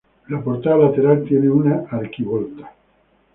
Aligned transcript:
La 0.29 0.41
portada 0.41 0.77
lateral 0.77 1.23
tiene 1.25 1.47
una 1.47 1.83
arquivolta. 1.91 2.71